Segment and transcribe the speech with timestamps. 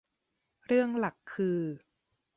[0.65, 1.59] เรื่องหลักคือ